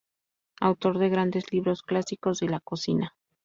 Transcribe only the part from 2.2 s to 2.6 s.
de la